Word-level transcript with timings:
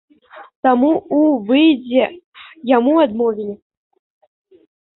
Таму 0.67 0.89
ў 1.17 1.45
выездзе 1.49 2.07
яму 2.77 2.93
адмовілі. 3.05 3.55